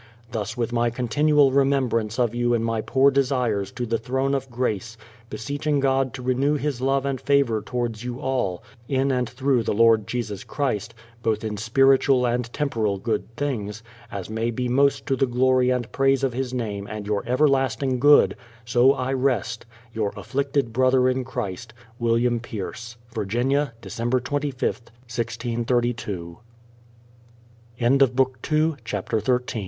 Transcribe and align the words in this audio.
Thus 0.31 0.57
with 0.57 0.73
my 0.73 0.89
continual 0.89 1.51
remembrance 1.51 2.17
of 2.17 2.33
you 2.33 2.55
in 2.55 2.63
my 2.63 2.81
poor 2.81 3.11
desires 3.11 3.71
to 3.73 3.85
the 3.85 3.99
Throne 3.99 4.33
of 4.33 4.49
Grace, 4.49 4.97
beseeching 5.29 5.79
God 5.79 6.11
to 6.15 6.23
renew 6.23 6.55
His 6.55 6.81
love 6.81 7.05
and 7.05 7.21
favour 7.21 7.61
towards 7.61 8.03
you 8.03 8.19
all, 8.19 8.63
in 8.87 9.11
and 9.11 9.29
through 9.29 9.61
the 9.61 9.75
Lord 9.75 10.07
Jesus 10.07 10.43
Christ, 10.43 10.95
both 11.21 11.43
in 11.43 11.55
spiritual 11.55 12.25
and 12.25 12.51
temporal 12.51 12.97
good 12.97 13.29
things, 13.35 13.83
as 14.11 14.27
may 14.27 14.49
be 14.49 14.67
most 14.67 15.05
to 15.05 15.15
the 15.15 15.27
glory 15.27 15.69
and 15.69 15.91
praise 15.91 16.23
of 16.23 16.33
His 16.33 16.51
name 16.51 16.87
and 16.87 17.05
your 17.05 17.23
ever 17.27 17.47
lasting 17.47 17.99
good, 17.99 18.35
so 18.65 18.93
I 18.93 19.13
rest, 19.13 19.67
Your 19.93 20.13
afflicted 20.17 20.73
brother 20.73 21.09
in 21.09 21.23
Christ, 21.23 21.75
Virginia, 21.99 22.15
Dec. 22.39 23.73
ZSth, 23.83 24.89
1632. 24.89 26.37
WILLIAM 27.79 27.99
PIERCE. 27.99 28.01
CHAPTER 28.03 28.07
XIV 28.07 28.07
Trouble 28.07 28.17
about 28.17 28.41
the 28.41 28.57
accounts 28.57 29.13
of 29.13 29.23
the 29.23 29.23
Partnership— 29.23 29.47
R 29.53 29.59